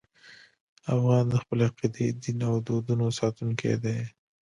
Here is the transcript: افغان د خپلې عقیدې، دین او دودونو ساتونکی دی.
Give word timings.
افغان 0.93 1.23
د 1.29 1.33
خپلې 1.43 1.63
عقیدې، 1.69 2.07
دین 2.21 2.39
او 2.49 2.55
دودونو 2.67 3.05
ساتونکی 3.19 3.73
دی. 3.83 3.99